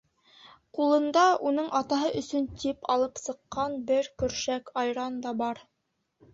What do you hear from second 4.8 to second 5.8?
айран да бар.